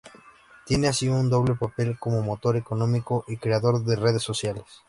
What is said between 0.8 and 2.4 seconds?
así un doble papel, como